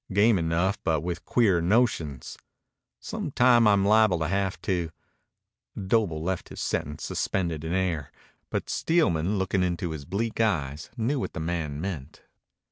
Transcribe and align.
Game 0.11 0.39
enough, 0.39 0.83
but 0.83 1.01
with 1.01 1.25
queer 1.25 1.61
notions. 1.61 2.35
Some 2.99 3.29
time 3.29 3.67
I'm 3.67 3.85
liable 3.85 4.17
to 4.17 4.27
have 4.29 4.59
to" 4.63 4.89
Doble 5.91 6.23
left 6.23 6.49
his 6.49 6.59
sentence 6.59 7.03
suspended 7.03 7.63
in 7.63 7.71
air, 7.73 8.11
but 8.49 8.67
Steelman, 8.67 9.37
looking 9.37 9.61
into 9.61 9.91
his 9.91 10.05
bleak 10.05 10.39
eyes, 10.41 10.89
knew 10.97 11.19
what 11.19 11.33
the 11.33 11.39
man 11.39 11.79
meant. 11.79 12.23